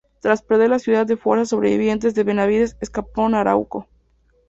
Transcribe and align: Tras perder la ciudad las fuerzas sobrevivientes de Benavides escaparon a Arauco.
Tras 0.19 0.41
perder 0.41 0.71
la 0.71 0.79
ciudad 0.79 1.05
las 1.07 1.19
fuerzas 1.19 1.49
sobrevivientes 1.49 2.15
de 2.15 2.23
Benavides 2.23 2.75
escaparon 2.81 3.35
a 3.35 3.41
Arauco. 3.41 3.87